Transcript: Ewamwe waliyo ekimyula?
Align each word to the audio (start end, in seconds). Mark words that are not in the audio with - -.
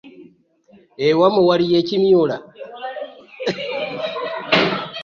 Ewamwe 1.07 1.41
waliyo 1.49 1.75
ekimyula? 1.81 2.35